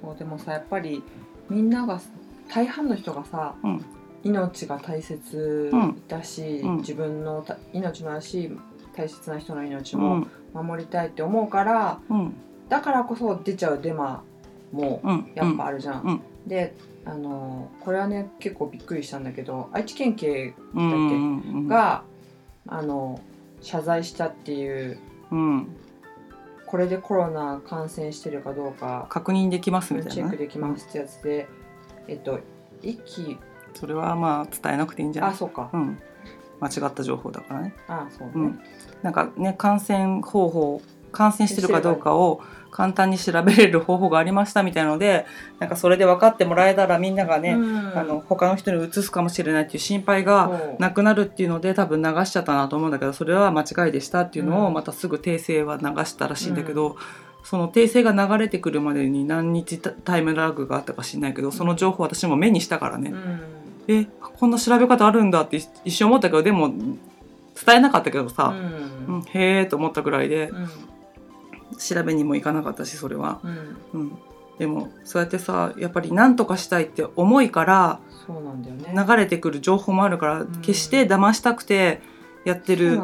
[0.01, 1.03] そうでもさやっぱり
[1.51, 2.01] みんなが
[2.48, 3.85] 大半の人がさ、うん。
[4.25, 5.72] 命が大切
[6.07, 6.77] だし、うん。
[6.77, 8.57] 自分のた命もあるし
[8.94, 10.66] 大切な人の命もうん。
[10.66, 12.35] 守りたいって思うから、うん。
[12.68, 14.22] だからこそ出ちゃうデマ
[14.70, 15.33] もうん。
[15.35, 16.22] やっぱあるじゃん。
[16.46, 22.05] であのこれはね結構びっくりしたんだけど愛知県警うんうんうんが、
[22.69, 23.21] あの
[23.61, 24.99] 謝罪したっていう
[25.31, 25.77] うん。
[26.67, 30.15] これでコロナ感染してるかどうか確認できますみたいな？
[30.15, 31.47] ねチェックできますってやつで、
[32.09, 32.41] えっと
[32.81, 33.37] 息
[33.75, 35.31] それはまあ伝えなくていいんじゃない？
[35.33, 35.99] あそうか、うん。
[36.61, 37.75] 間違った情報だからね。
[37.88, 38.61] あそうね、うん。
[39.03, 42.41] なんかね感染方法感染してるかどうかを
[42.73, 45.27] 簡単に調べれる方法がありましたみたいので
[45.61, 47.99] なんかそれで分かってもらえたらみんながね、うん。
[47.99, 54.75] あの他の人に移すかもしれないっていう心配がなくなるっていうので多分流しちゃったなと思うんだけどそれは間違いでしたっていうのをうん。
[54.75, 56.97] またすぐ訂正は流したらしいんだけど、
[57.45, 63.41] その訂正が流れてくるまでに何日タタイムラグがあったか知んないけどその情報私も目にしたからね、うん。
[63.89, 64.07] え
[64.39, 68.57] こんな調べ方あるんだって一瞬思ったけどでも伝えなかったけどうさ、ん。
[69.09, 70.49] うんへえと思ったぐらいで。
[70.49, 70.69] うん
[71.77, 74.01] 調べにも行かなかったしそれは、うん。
[74.01, 74.19] うん、
[74.59, 78.95] でもそうやってさやっぱり何とかしたいって思いからそうなんだよね。
[78.95, 80.47] 流れてくる情報もあるから、ん。
[80.63, 82.01] 決して騙したくて
[82.45, 83.01] やってる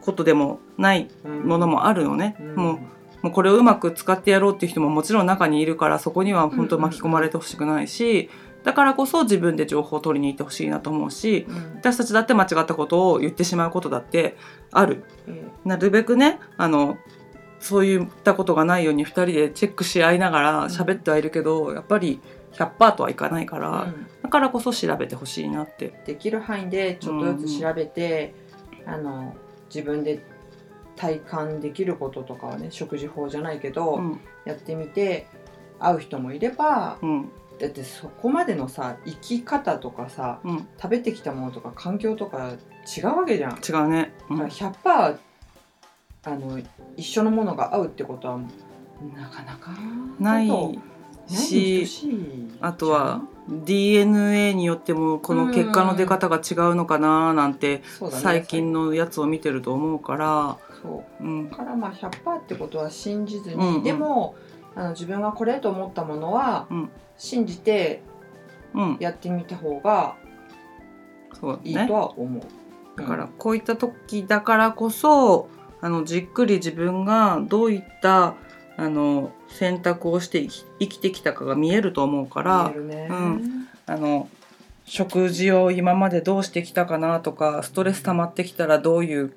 [0.00, 1.10] ことでもない
[1.44, 2.78] ものもあるのね、もう
[3.22, 8.30] もうこれをうまく使ってやろうっていう人ももちろん中にいるからそこには本当巻き込まれてほしくないし、
[8.64, 11.54] だからこそ自分で情報を取りに行ってほしいなと思うしうん。
[11.76, 14.36] 私たちだって間違ったことを言ってしまうことだって
[14.70, 15.04] ある。
[15.28, 15.44] え。
[15.64, 16.96] なるべくねあの
[17.62, 22.20] そういったことがないように2人でチェックし合いながら喋ってはいるけど、やっぱり
[22.54, 24.06] 100%とはいかないから、ーうん。
[24.20, 26.02] だからこそ調べてほしいなって。
[26.04, 28.34] できる範囲でちょっとずつ調べて、
[28.84, 29.36] あの
[29.72, 30.26] 自分で
[30.96, 34.20] 体感できることとかはね食事法じゃないけど、うん。
[34.44, 35.28] やってみて
[35.78, 37.30] 会う人もいればうん。
[37.60, 42.54] だってそこまでのさ生き方とかさうん、食べてきたものとか環境とか
[42.96, 43.52] 違うわけじゃん。
[43.52, 44.38] 違うね、うん。
[44.38, 45.16] だから100%
[46.24, 46.60] あの
[46.96, 48.38] 一緒のものが合うってことは
[49.16, 49.72] なかなか
[50.20, 50.48] ない
[51.28, 51.86] し
[52.60, 61.24] あとは DNA によってもこの結果の出方が違うのかななんて最近のやつを見てると思うから、そう。
[61.24, 61.50] うん。
[61.50, 63.82] だからまあ100%ってことは信じずに、うんうん。
[63.82, 64.36] でも
[64.76, 66.90] あの自分がこれと思ったものはうん。
[67.16, 68.02] 信じて
[68.74, 70.16] うん、やってみた方が
[71.62, 72.42] いいとは思う。
[72.96, 75.48] だからこういった時だからこそ
[75.82, 78.36] あのじっくり自分がどういった
[78.76, 80.46] あの選択をして
[80.78, 83.08] 生きてきたかが見えると思うからね。
[83.10, 83.68] うん。
[83.84, 84.28] あの
[84.84, 89.32] 食事を今までどうしてきたかなとかストレス溜まってきたらどういう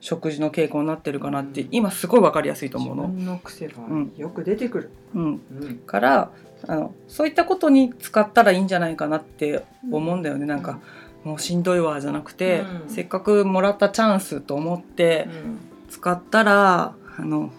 [0.00, 3.08] 食事の傾向になってるかなって今すごい分かりやすいと思うの。
[3.08, 4.12] 自分の癖がうん。
[4.16, 4.90] よく出てくる。
[5.14, 5.78] うん、うん。
[5.78, 6.30] から
[6.68, 10.78] あのそういったことに使ったらいいんじゃないかなって思うんだよね、なんか
[11.24, 12.88] もうしんどいわじゃなくて、うん。
[12.88, 17.50] せっかくもらったチャンスと思ってうん使ったらあの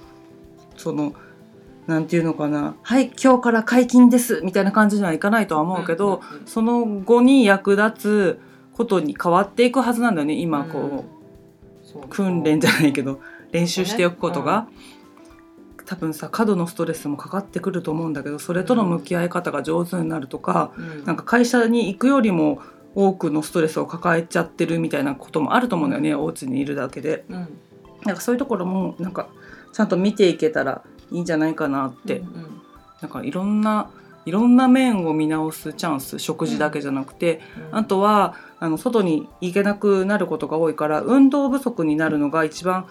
[0.78, 1.14] その
[1.86, 6.48] なんていうのかな「はい今日から解禁です」みたいな感じにはいかないとは思うけど、うんうんうん。
[6.48, 8.40] その後に役立つ
[8.74, 11.06] ことに変わっていくはずなんだよね今こ
[11.84, 13.20] う、そう訓練じゃないけど
[13.52, 14.68] 練習しておくことが、
[15.86, 21.04] 多分さ過度のストレスもかかってくると思うんだけどそれとの向き合い方が上手になるとか、うん。
[21.04, 22.62] なんか会社に行くよりも
[22.96, 27.26] 多くのストレスを抱えちゃってるみたいなこともあると思うんだよねお家にいるだけで。
[27.30, 27.48] うん
[28.06, 29.28] なんかそういうところもなんか
[29.74, 32.62] ちゃんと見ていけたらいいんじゃないかなって、うんうん。
[33.02, 33.90] なんかいろんな
[34.26, 37.78] いろんな面を見直すチャンス食事だけじゃなくて、うん。
[37.78, 42.88] あとはあの外に行けなくなることが多いから運動不足になるのが一番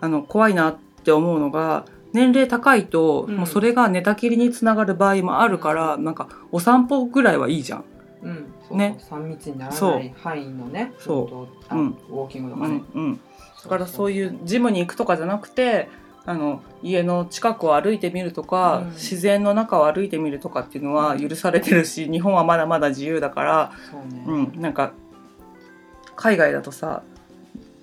[0.00, 3.36] あの怖いなって思うのが年齢高いと、うん。
[3.36, 7.84] もうそれが寝たきりにつながる場合もあるから、なんかお散歩ぐらいはいいじゃん。
[8.22, 8.54] うん。
[8.68, 9.20] そうねそう。
[9.20, 11.74] 3密にならない範囲のねそう。
[11.76, 11.88] うん。
[11.88, 12.74] ウォーキングとうかね。
[12.74, 13.20] んうん、
[13.64, 15.88] だからそういうジムに行くとかじゃなくて
[16.26, 18.90] あの家の近くを歩いてみるとか、うん。
[18.92, 23.72] 自然の中を歩いてみるとかっていうのは許されてるし日本はまだまだ自由だから、
[24.10, 24.24] ね。
[24.26, 24.92] うん、なんか
[26.16, 27.02] 海外だとさ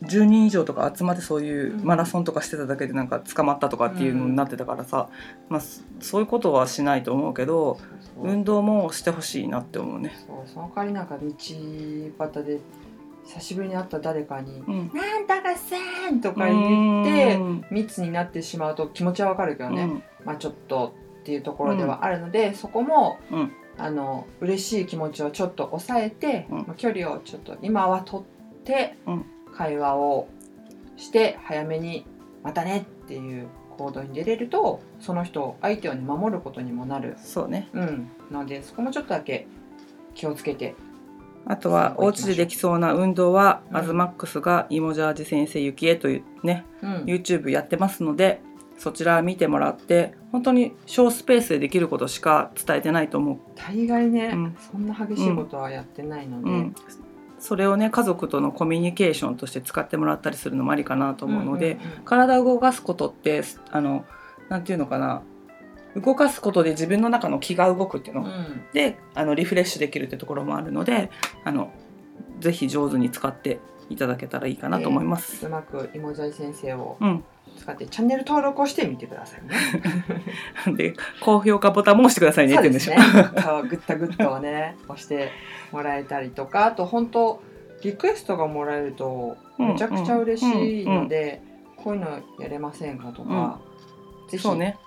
[0.04, 5.10] 10人以上とか集まってそういうマラソンとかしてただけでなんか捕まったとかっていうのになってたからさ、
[5.48, 7.78] まあ、そそういうことはしないと思うけど
[8.20, 10.14] 運動もしてほしいなって思うね。
[10.26, 12.60] そうその代わりなんか道端で
[13.34, 17.66] 久しぶりに会った誰かにうん「なんだかさーん!」とか言ってうん。
[17.72, 20.04] 密になってしまうと気持ちはわかるけどね、うん。
[20.26, 23.52] まあちょっとっていうところではあるので、そこも、うん。
[23.78, 26.58] あの嬉しい気持ちをちょっと抑えて、うん。
[26.60, 29.26] まあ距離をちょっと今は取ってうん。
[29.54, 30.28] 会話を
[30.98, 32.06] して早めに
[32.44, 37.70] 「またね」っていう行動に出れるとその人相手を、ね、守ることにもなる、そうね。
[37.74, 39.48] うん、のでそこもちょっとだけ
[40.14, 40.76] 気をつけて
[41.46, 43.78] あとはお家でできそうな運動は、うん。
[43.78, 46.92] アズマックスがイモジャージ先生ゆきえというね、うん。
[47.06, 48.42] YouTube やってますので
[48.78, 54.58] そちら見てもらって本当に小スペースでできることしか伝えてないと思う、大概ね、うん。
[54.72, 56.76] そんな激しいことはやってないので、うん、
[57.40, 64.06] それをね家族とのコミュニケーションとして使ってもらったりするのもありかなと思うので、体を動かすことってあの
[64.50, 65.22] なんていうのかな
[65.96, 68.64] 動かすことで自分の中の気が動くっていうの、うん。
[68.74, 71.12] であのリフレッシュできるってところもあるので
[71.44, 71.72] あの
[72.40, 75.46] ぜひ上手に使っていただけたらいいかなと思います。
[75.46, 77.24] うまくいもじゃい先生をうん、
[77.58, 79.56] 使ってチャンネル登録をしてみてくださいね。
[80.78, 82.94] で高評価ボタンも押してくださいねって言うんでしょ。
[83.42, 85.30] そうグッタグッタをね押して
[85.72, 87.42] もらえたりとかあと本当
[87.84, 91.42] リクエストがもらえるとめちゃくちゃ嬉しいので、
[91.76, 93.60] こういうのやれませんかとか、
[94.30, 94.78] ぜひそうね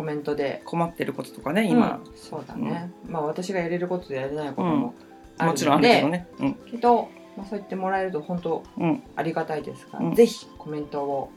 [0.00, 4.94] コメントで困ってることとかね今、うんそうだね、まあ私がやれることでやれないことも
[5.36, 6.26] あるので、もちろんあるけどね。
[6.38, 11.30] うんけど、まあ、そう言ってもらえると本当うんありがたいですから、うんぜひコメントを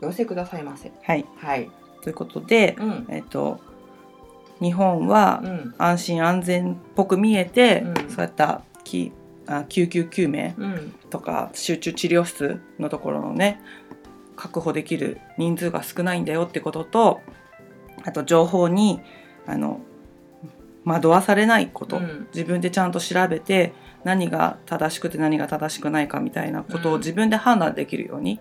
[0.00, 0.90] お寄せくださいませ。
[1.02, 1.70] はいはい。
[2.02, 3.06] ということで、うん。
[3.10, 3.60] えっと
[4.62, 5.74] 日本はうん。
[5.76, 9.12] 安心安全っぽく見えて、うんそうやったき
[9.46, 10.94] あ救急救命うん。
[11.10, 13.60] とか集中治療室のところのね
[14.34, 17.20] 確保できる人数が少ないんだよってことと
[18.08, 19.00] あと情報に
[19.46, 19.80] あの
[20.86, 22.26] 惑わされないこと、うん。
[22.34, 26.94] 自分でちゃんと調べて何が正しくて何が正しくないかみたいなことうん。
[26.94, 28.40] を自分で判断できるように、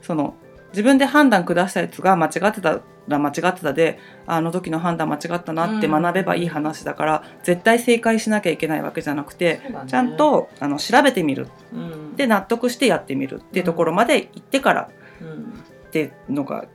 [0.00, 0.34] その
[0.70, 9.74] 自分で判断下したやつが間違ってたら間違ってたでああの時の判断間違ったなって学べばいい話だから、絶対正解しなきゃいけないわけじゃなくて、ね。
[9.88, 11.48] ちゃん、とあの調べてみる。
[11.72, 15.64] うん、で納得してやってみるっていうところまで行ってからうん。
[15.88, 16.66] っていうのが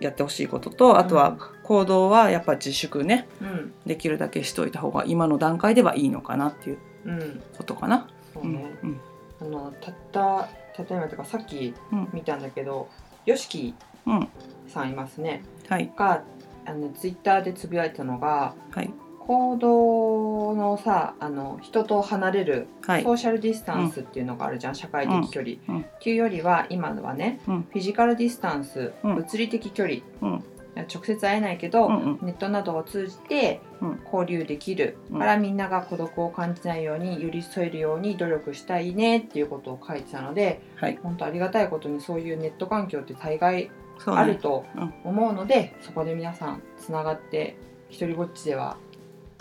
[0.00, 1.36] やってほしいこととあとは
[1.72, 3.72] 行動はやっぱ自粛ねうん。
[3.86, 7.42] できるだけしといた方が今の段階ではいいのかなっていううん。
[7.56, 8.08] ことかな。
[8.34, 8.66] そうね。
[8.82, 9.00] うん
[9.40, 12.08] あのたった例えばとかさっきうん。
[12.12, 12.88] 見たんだけど、
[13.24, 13.74] よしき
[14.06, 14.28] うん。
[14.68, 15.42] さんいますね。
[15.68, 15.90] はい。
[15.96, 16.22] が
[16.66, 18.90] あのツイッターでつぶやいたのがはい。
[19.24, 23.02] 行動のさあの人と離れるはい。
[23.02, 25.74] ソーシャルディスタンスっていうのがあるじゃん、社会的距離、うん。
[25.76, 25.82] うん。
[25.82, 27.62] っていうよりは今のはね、うん。
[27.62, 29.14] フィジカルディスタンス、うん。
[29.16, 30.00] 物理的距離。
[30.20, 30.44] うん
[30.82, 32.18] 直接会えないけど、うんうん。
[32.22, 34.00] ネットなどを通じてうん。
[34.04, 35.18] 交流できる、うん。
[35.18, 40.98] からみんなが孤独を感じないように寄り添えるように努力したいねっていうことを書いてたのではい。
[41.02, 43.70] 本当ありがたいことにそういうネット環境って大概
[44.06, 47.56] あるとうん思うので、そこで皆さんつながって
[47.88, 48.76] 一人ぼっちでは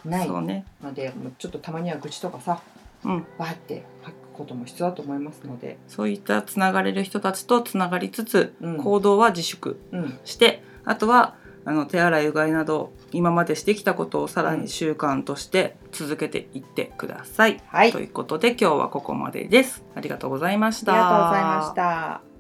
[0.06, 0.46] ないの
[0.94, 2.62] でもうちょっとたまには愚痴とかさ
[3.04, 8.78] うん、わーって吐くことも必要だと思いますので、そういったつながれる人たちとつながりつつうん。
[8.78, 10.20] 行動は自粛うん。
[10.24, 17.62] して、あとはあの手洗いうがいなど今までしてきたことをさらに習慣として続けていってください。
[17.68, 19.84] はい、ということで今日はここまでです。
[19.96, 20.94] ありがとうございました。
[20.94, 22.31] ありがとうございました。